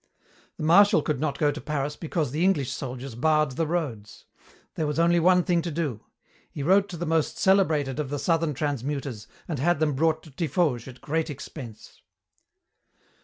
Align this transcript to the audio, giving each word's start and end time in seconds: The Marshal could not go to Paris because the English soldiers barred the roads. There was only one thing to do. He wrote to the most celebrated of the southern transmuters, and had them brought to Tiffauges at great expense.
The 0.57 0.63
Marshal 0.63 1.03
could 1.03 1.19
not 1.19 1.37
go 1.37 1.51
to 1.51 1.61
Paris 1.61 1.95
because 1.95 2.31
the 2.31 2.43
English 2.43 2.71
soldiers 2.71 3.13
barred 3.13 3.51
the 3.51 3.67
roads. 3.67 4.25
There 4.73 4.87
was 4.87 4.97
only 4.97 5.19
one 5.19 5.43
thing 5.43 5.61
to 5.61 5.69
do. 5.69 6.03
He 6.49 6.63
wrote 6.63 6.89
to 6.89 6.97
the 6.97 7.05
most 7.05 7.37
celebrated 7.37 7.99
of 7.99 8.09
the 8.09 8.17
southern 8.17 8.55
transmuters, 8.55 9.27
and 9.47 9.59
had 9.59 9.79
them 9.79 9.93
brought 9.93 10.23
to 10.23 10.31
Tiffauges 10.31 10.87
at 10.87 11.01
great 11.01 11.29
expense. 11.29 12.01